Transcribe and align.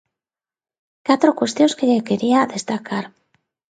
Catro 1.07 1.37
cuestións 1.39 1.73
que 1.77 1.87
lle 1.89 2.05
quería 2.09 2.49
destacar. 2.55 3.05